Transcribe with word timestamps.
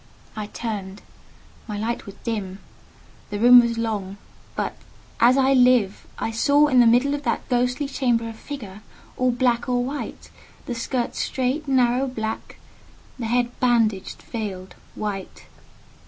I 0.35 0.47
turned: 0.47 1.03
my 1.67 1.77
light 1.77 2.07
was 2.07 2.15
dim; 2.23 2.57
the 3.29 3.37
room 3.37 3.59
was 3.59 3.77
long—but 3.77 4.75
as 5.19 5.37
I 5.37 5.53
live! 5.53 6.07
I 6.17 6.31
saw 6.31 6.65
in 6.69 6.79
the 6.79 6.87
middle 6.87 7.13
of 7.13 7.21
that 7.21 7.47
ghostly 7.49 7.87
chamber 7.87 8.27
a 8.27 8.33
figure 8.33 8.81
all 9.15 9.29
black 9.29 9.67
and 9.67 9.85
white; 9.85 10.31
the 10.65 10.73
skirts 10.73 11.19
straight, 11.19 11.67
narrow, 11.67 12.07
black; 12.07 12.57
the 13.19 13.27
head 13.27 13.51
bandaged, 13.59 14.23
veiled, 14.23 14.73
white. 14.95 15.45